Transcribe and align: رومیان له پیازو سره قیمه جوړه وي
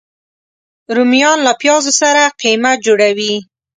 رومیان 0.95 1.39
له 1.47 1.51
پیازو 1.61 1.91
سره 2.01 2.23
قیمه 2.41 2.71
جوړه 2.85 3.09
وي 3.17 3.33